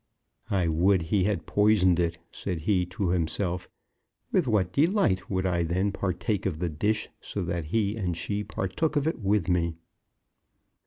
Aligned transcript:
"I 0.49 0.67
would 0.67 1.03
he 1.03 1.25
had 1.25 1.45
poisoned 1.45 1.99
it," 1.99 2.17
said 2.31 2.61
he 2.61 2.87
to 2.87 3.09
himself. 3.09 3.69
"With 4.31 4.47
what 4.47 4.73
delight 4.73 5.29
would 5.29 5.45
I 5.45 5.61
then 5.61 5.91
partake 5.91 6.47
of 6.47 6.57
the 6.57 6.69
dish, 6.69 7.07
so 7.19 7.43
that 7.43 7.65
he 7.65 7.95
and 7.95 8.17
she 8.17 8.43
partook 8.43 8.95
of 8.95 9.05
it 9.05 9.19
with 9.19 9.47
me!" 9.47 9.75